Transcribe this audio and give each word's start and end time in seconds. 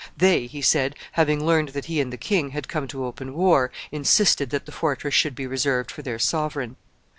They, 0.17 0.47
he 0.47 0.63
said, 0.63 0.95
having 1.11 1.45
learned 1.45 1.69
that 1.73 1.85
he 1.85 2.01
and 2.01 2.11
the 2.11 2.17
king 2.17 2.49
had 2.49 2.67
come 2.67 2.87
to 2.87 3.05
open 3.05 3.35
war, 3.35 3.69
insisted 3.91 4.49
that 4.49 4.65
the 4.65 4.71
fortress 4.71 5.13
should 5.13 5.35
be 5.35 5.45
reserved 5.45 5.91
for 5.91 6.01
their 6.01 6.17
sovereign. 6.17 6.75